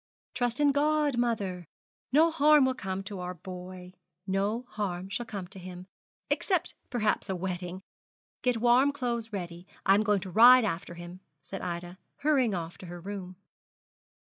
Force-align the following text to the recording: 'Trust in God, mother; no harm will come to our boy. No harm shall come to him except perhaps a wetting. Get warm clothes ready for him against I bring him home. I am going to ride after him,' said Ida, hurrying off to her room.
'Trust 0.33 0.59
in 0.59 0.71
God, 0.71 1.15
mother; 1.19 1.67
no 2.11 2.31
harm 2.31 2.65
will 2.65 2.73
come 2.73 3.03
to 3.03 3.19
our 3.19 3.35
boy. 3.35 3.93
No 4.25 4.65
harm 4.69 5.09
shall 5.09 5.27
come 5.27 5.45
to 5.49 5.59
him 5.59 5.85
except 6.31 6.73
perhaps 6.89 7.29
a 7.29 7.35
wetting. 7.35 7.83
Get 8.41 8.57
warm 8.57 8.93
clothes 8.93 9.31
ready 9.31 9.65
for 9.65 9.67
him 9.67 9.73
against 9.85 9.85
I 9.85 9.93
bring 9.93 9.93
him 9.93 9.93
home. 9.93 9.93
I 9.93 9.93
am 9.93 10.03
going 10.05 10.19
to 10.21 10.31
ride 10.31 10.65
after 10.65 10.93
him,' 10.95 11.19
said 11.43 11.61
Ida, 11.61 11.97
hurrying 12.15 12.55
off 12.55 12.79
to 12.79 12.87
her 12.87 12.99
room. 12.99 13.35